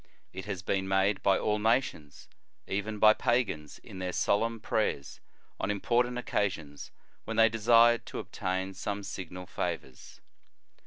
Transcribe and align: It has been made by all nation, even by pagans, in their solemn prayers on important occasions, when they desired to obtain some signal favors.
It 0.33 0.45
has 0.45 0.63
been 0.63 0.87
made 0.87 1.21
by 1.21 1.37
all 1.37 1.59
nation, 1.59 2.11
even 2.65 2.97
by 2.97 3.13
pagans, 3.13 3.77
in 3.77 3.99
their 3.99 4.13
solemn 4.13 4.59
prayers 4.59 5.19
on 5.59 5.69
important 5.69 6.17
occasions, 6.17 6.91
when 7.25 7.37
they 7.37 7.49
desired 7.49 8.07
to 8.07 8.17
obtain 8.17 8.73
some 8.73 9.03
signal 9.03 9.45
favors. 9.45 10.19